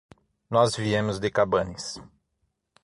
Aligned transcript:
Nós 0.49 0.75
viemos 0.75 1.19
de 1.19 1.29
Cabanes. 1.29 2.01